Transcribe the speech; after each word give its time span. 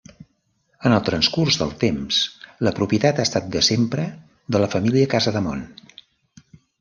En 0.89 0.93
el 0.95 1.01
transcurs 1.09 1.57
del 1.61 1.73
temps, 1.83 2.21
la 2.67 2.73
propietat 2.79 3.21
ha 3.21 3.25
estat 3.29 3.51
de 3.57 3.63
sempre 3.69 4.07
de 4.57 4.63
la 4.65 4.71
família 4.77 5.11
Casademont. 5.13 5.63